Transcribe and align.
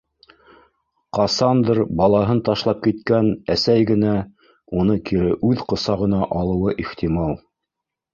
Ҡасандыр 1.17 1.81
балаһын 1.99 2.39
ташлап 2.47 2.79
киткән 2.87 3.29
әсәй 3.55 3.83
генә 3.89 4.15
уны 4.79 4.95
кире 5.11 5.35
үҙ 5.51 5.61
ҡосағына 5.73 6.23
алыуы 6.41 6.75
ихтимал. 6.87 7.37